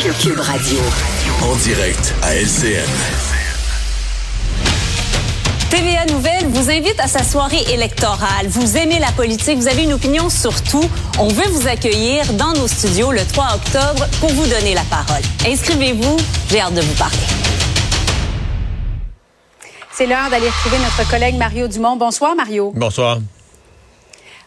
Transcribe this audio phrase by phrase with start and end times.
[0.00, 0.78] Cube Radio.
[1.42, 2.88] En direct à LCN.
[5.70, 8.46] TVA Nouvelle vous invite à sa soirée électorale.
[8.48, 10.88] Vous aimez la politique, vous avez une opinion sur tout.
[11.18, 15.22] On veut vous accueillir dans nos studios le 3 octobre pour vous donner la parole.
[15.46, 16.16] Inscrivez-vous,
[16.50, 17.18] j'ai hâte de vous parler.
[19.92, 21.96] C'est l'heure d'aller retrouver notre collègue Mario Dumont.
[21.96, 22.72] Bonsoir, Mario.
[22.74, 23.18] Bonsoir.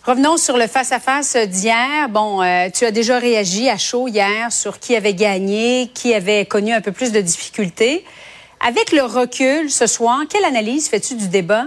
[0.05, 2.09] Revenons sur le face-à-face d'hier.
[2.09, 6.45] Bon, euh, tu as déjà réagi à chaud hier sur qui avait gagné, qui avait
[6.45, 8.05] connu un peu plus de difficultés.
[8.59, 11.65] Avec le recul ce soir, quelle analyse fais-tu du débat?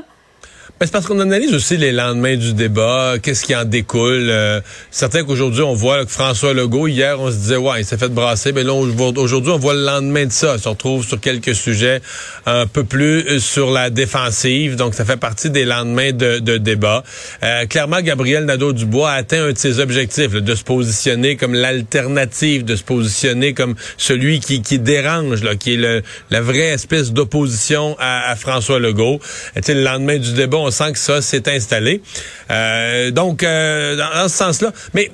[0.81, 4.29] Ben, c'est parce qu'on analyse aussi les lendemains du débat, qu'est-ce qui en découle.
[4.31, 4.61] Euh,
[4.93, 8.11] certains qu'aujourd'hui, on voit que François Legault, hier, on se disait, ouais, il s'est fait
[8.11, 8.53] brasser.
[8.53, 10.55] Mais là, aujourd'hui, on voit le lendemain de ça.
[10.55, 12.01] On se retrouve sur quelques sujets
[12.47, 14.77] un peu plus euh, sur la défensive.
[14.77, 17.03] Donc, ça fait partie des lendemains de, de débat.
[17.43, 22.65] Euh, clairement, Gabriel Nadeau-Dubois a atteint un de ses objectifs, de se positionner comme l'alternative,
[22.65, 27.13] de se positionner comme celui qui, qui dérange, là, qui est le, la vraie espèce
[27.13, 29.19] d'opposition à, à, François Legault.
[29.57, 32.03] Et, le lendemain du débat, sent que ça s'est installé.
[32.51, 35.11] Euh, donc, euh, dans, ce sens-là, mais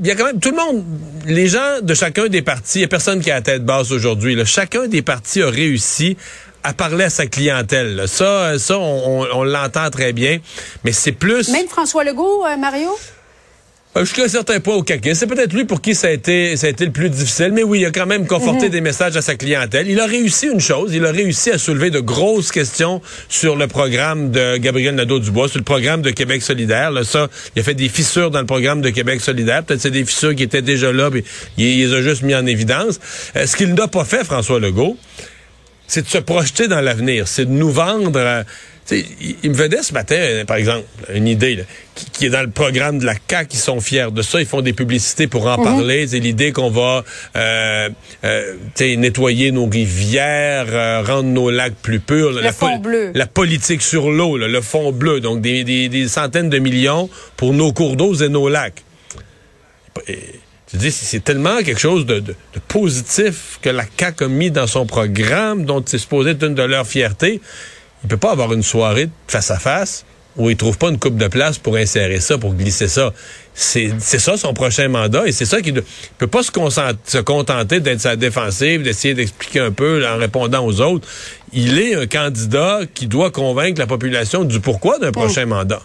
[0.00, 0.84] il y a quand même tout le monde,
[1.26, 3.90] les gens de chacun des partis, il n'y a personne qui a la tête basse
[3.90, 4.36] aujourd'hui.
[4.46, 6.16] Chacun des partis a réussi
[6.62, 8.04] à parler à sa clientèle.
[8.06, 10.38] Ça, ça, on, on l'entend très bien,
[10.84, 11.48] mais c'est plus.
[11.48, 12.90] Même François Legault, euh, Mario?
[13.96, 15.14] Euh, Jusqu'à un certain point au caquet.
[15.16, 17.64] C'est peut-être lui pour qui ça a été ça a été le plus difficile, mais
[17.64, 18.70] oui, il a quand même conforté Mhm.
[18.70, 19.88] des messages à sa clientèle.
[19.88, 23.66] Il a réussi une chose, il a réussi à soulever de grosses questions sur le
[23.66, 26.92] programme de Gabriel Nadeau-Dubois, sur le programme de Québec solidaire.
[26.92, 29.64] Là, ça, il a fait des fissures dans le programme de Québec solidaire.
[29.64, 31.24] Peut-être c'est des fissures qui étaient déjà là, mais
[31.58, 33.00] il, il les a juste mis en évidence.
[33.34, 34.96] Euh, ce qu'il n'a pas fait, François Legault,
[35.88, 38.12] c'est de se projeter dans l'avenir, c'est de nous vendre...
[38.16, 38.44] euh,
[38.98, 41.62] il, il me venait ce matin, euh, par exemple, une idée là,
[41.94, 44.46] qui, qui est dans le programme de la CAQ, ils sont fiers de ça, ils
[44.46, 46.06] font des publicités pour en parler.
[46.08, 47.04] C'est l'idée qu'on va
[47.36, 47.88] euh,
[48.24, 48.56] euh,
[48.96, 52.32] nettoyer nos rivières, euh, rendre nos lacs plus purs.
[52.32, 53.10] Le la, fond bleu.
[53.14, 57.52] La politique sur l'eau, le fond bleu, donc des, des, des centaines de millions pour
[57.52, 58.82] nos cours d'eau et nos lacs.
[60.08, 60.18] Et,
[60.70, 64.28] tu dis, c'est c'est tellement quelque chose de, de- de positif que la CAQ a
[64.28, 67.40] mis dans son programme, dont c'est supposé être une de leurs fiertés.
[68.02, 70.04] Il peut pas avoir une soirée face à face
[70.36, 73.12] où il trouve pas une coupe de place pour insérer ça, pour glisser ça.
[73.52, 75.80] C'est c'est ça son prochain mandat et c'est ça qu'il ne
[76.18, 76.50] peut pas se,
[77.04, 81.06] se contenter d'être sa défensive, d'essayer d'expliquer un peu en répondant aux autres.
[81.52, 85.82] Il est un candidat qui doit convaincre la population du pourquoi d'un prochain mandat.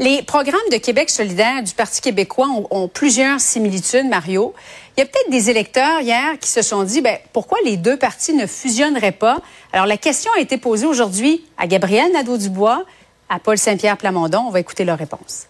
[0.00, 4.54] Les programmes de Québec solidaire du Parti québécois ont, plusieurs similitudes, Mario.
[4.96, 7.98] Il y a peut-être des électeurs hier qui se sont dit, ben, pourquoi les deux
[7.98, 9.42] partis ne fusionneraient pas?
[9.74, 12.86] Alors, la question a été posée aujourd'hui à Gabriel Nadeau-Dubois,
[13.28, 14.44] à Paul Saint-Pierre Plamondon.
[14.46, 15.48] On va écouter leur réponse.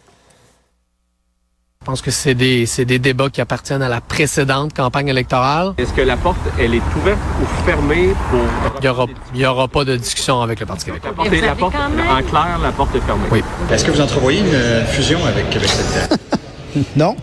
[1.91, 5.73] Je pense que c'est des, c'est des débats qui appartiennent à la précédente campagne électorale.
[5.77, 8.39] Est-ce que la porte, elle est ouverte ou fermée pour...
[8.77, 11.11] Il n'y aura, il y aura pas de discussion avec le Parti québécois.
[11.11, 13.25] La porte, est- la porte- en clair, la porte est fermée.
[13.33, 13.43] Oui.
[13.73, 16.17] Est-ce que vous entrevoyez une fusion avec Québec solidaire?
[16.97, 17.17] Non.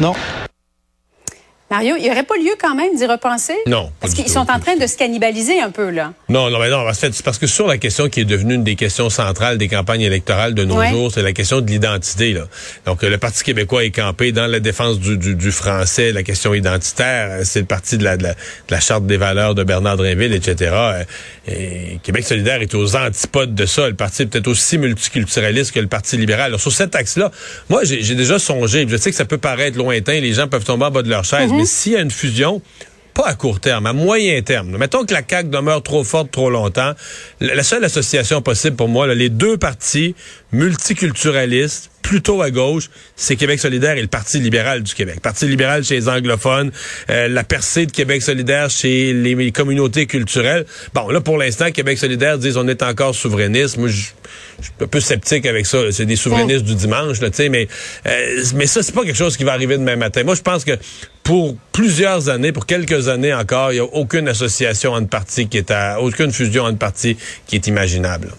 [0.00, 0.12] Non.
[1.70, 3.54] Mario, il n'y aurait pas lieu quand même d'y repenser?
[3.68, 6.12] Non, Parce qu'ils sont en train de se cannibaliser un peu, là.
[6.28, 8.54] Non, non, mais non, en fait, c'est parce que sur la question qui est devenue
[8.54, 10.90] une des questions centrales des campagnes électorales de nos Ouais.
[10.90, 12.32] jours, c'est la question de l'identité.
[12.32, 12.42] Là.
[12.86, 16.54] Donc, le Parti québécois est campé dans la défense du, du, du français, la question
[16.54, 17.28] identitaire.
[17.30, 18.38] Euh, C'est le parti de la, de, la, de
[18.70, 20.72] la charte des valeurs de Bernard Drinville, etc.
[20.74, 21.04] Euh,
[21.46, 23.88] Et Québec solidaire est aux antipodes de ça.
[23.88, 26.46] Le parti est peut-être aussi multiculturaliste que le Parti libéral.
[26.46, 27.30] Alors, sur cet axe-là,
[27.68, 28.86] moi, j'ai j'ai déjà songé.
[28.88, 31.24] Je sais que ça peut paraître lointain, les gens peuvent tomber en bas de leur
[31.24, 32.62] chaise, mais s'il y a une fusion,
[33.14, 34.76] pas à court terme, à moyen terme.
[34.78, 36.92] Mettons que la CAQ demeure trop forte trop longtemps.
[37.40, 40.14] La seule association possible pour moi, là, les deux partis
[40.52, 45.20] multiculturalistes, plutôt à gauche, c'est Québec solidaire et le Parti libéral du Québec.
[45.20, 46.72] Parti libéral chez les anglophones,
[47.10, 50.64] euh, la percée de Québec solidaire chez les, les communautés culturelles.
[50.94, 53.76] Bon, là, pour l'instant, Québec solidaire disent on est encore souverainiste.
[53.76, 55.78] Moi, je suis un peu sceptique avec ça.
[55.92, 57.68] C'est des souverainistes du dimanche, là, tu sais, mais,
[58.06, 60.24] euh, mais ça, c'est pas quelque chose qui va arriver demain matin.
[60.24, 60.72] Moi, je pense que
[61.30, 65.58] pour plusieurs années, pour quelques années encore, il n'y a aucune association entre partis qui
[65.58, 67.16] est à, aucune fusion entre partis
[67.46, 68.32] qui est imaginable.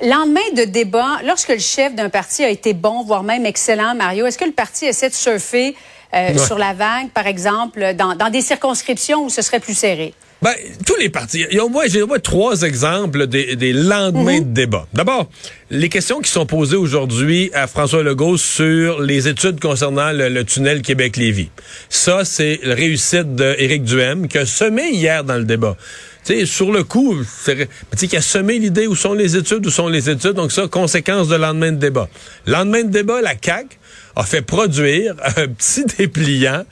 [0.00, 4.24] Lendemain de débat, lorsque le chef d'un parti a été bon, voire même excellent, Mario,
[4.24, 5.76] est-ce que le parti essaie de surfer
[6.14, 6.38] euh, Ouais.
[6.38, 10.14] sur la vague, par exemple, dans, dans des circonscriptions où ce serait plus serré?
[10.42, 10.54] Ben,
[10.86, 11.44] tous les partis.
[11.50, 14.86] Il y a au moins, j'ai au moins trois exemples des, des lendemains de débat.
[14.94, 15.28] D'abord,
[15.70, 20.44] les questions qui sont posées aujourd'hui à François Legault sur les études concernant le, le
[20.44, 21.50] tunnel Québec-Lévis.
[21.90, 25.76] Ça, c'est la réussite d'Éric Duhem qui a semé hier dans le débat.
[26.22, 29.66] Sais, sur le coup, c'est- tu sais, qui a semé l'idée où sont les études,
[29.66, 30.32] où sont les études.
[30.32, 32.08] Donc ça, conséquence de lendemain de débat.
[32.46, 33.76] Lendemain de débat, la CAQ
[34.16, 36.64] a fait produire un petit dépliant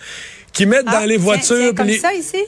[0.55, 1.57] qui met Ah, dans les voitures...
[1.59, 2.39] tiens, comme ça ici?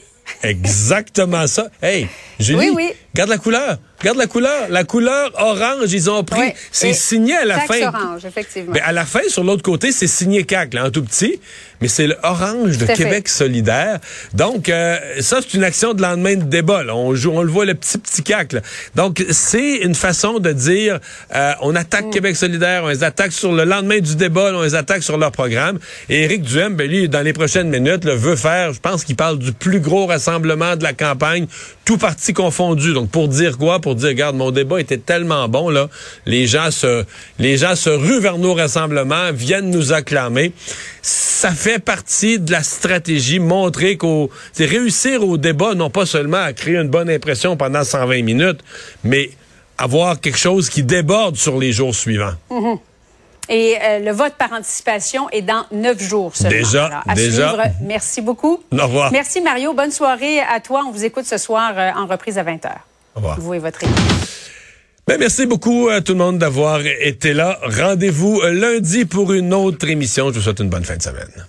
[0.43, 1.69] Exactement ça.
[1.81, 2.07] Hey,
[2.39, 2.93] Julie, Oui, oui.
[3.13, 3.77] Regarde la couleur.
[3.99, 4.67] Regarde la couleur.
[4.69, 6.39] La couleur orange, ils ont pris.
[6.39, 6.51] Oui.
[6.71, 7.87] C'est Et signé à la taxe fin.
[7.87, 8.71] orange, effectivement.
[8.73, 11.39] Mais à la fin, sur l'autre côté, c'est signé CAC, là, en tout petit,
[11.81, 12.93] mais c'est le orange de fait.
[12.93, 13.99] Québec solidaire.
[14.33, 16.83] Donc, euh, ça, c'est une action de lendemain de débat.
[16.83, 16.95] là.
[16.95, 18.53] On, joue, on le voit, le petit, petit CAC.
[18.53, 18.61] Là.
[18.95, 20.99] Donc, c'est une façon de dire,
[21.35, 22.11] euh, on attaque Mm.
[22.11, 25.17] Québec solidaire, on les attaque sur le lendemain du débat, là, on les attaque sur
[25.17, 25.77] leur programme.
[26.09, 29.15] Et Éric Duhem, ben, lui, dans les prochaines minutes, là, veut faire, je pense qu'il
[29.15, 31.45] parle du plus gros rassemblement de la campagne,
[31.85, 32.93] tout parti confondu.
[32.93, 33.79] Donc, pour dire quoi?
[33.79, 35.89] Pour dire, regarde, mon débat était tellement bon, là,
[36.25, 37.05] les gens se,
[37.39, 40.53] les gens se ruent vers nos rassemblements, viennent nous acclamer.
[41.01, 46.37] Ça fait partie de la stratégie, montrer qu'au, c'est réussir au débat, non pas seulement
[46.43, 48.59] à créer une bonne impression pendant 120 minutes,
[49.03, 49.31] mais
[49.77, 52.33] avoir quelque chose qui déborde sur les jours suivants.
[53.49, 56.57] Et euh, le vote par anticipation est dans neuf jours seulement.
[56.57, 57.49] Déjà, Alors, à déjà.
[57.49, 57.63] suivre.
[57.81, 58.63] Merci beaucoup.
[58.71, 59.11] Au revoir.
[59.11, 59.73] Merci Mario.
[59.73, 60.83] Bonne soirée à toi.
[60.87, 62.69] On vous écoute ce soir euh, en reprise à 20h.
[63.15, 63.39] Au revoir.
[63.39, 63.95] Vous et votre équipe.
[65.07, 67.59] Ben, merci beaucoup à tout le monde d'avoir été là.
[67.63, 70.29] Rendez-vous lundi pour une autre émission.
[70.29, 71.47] Je vous souhaite une bonne fin de semaine.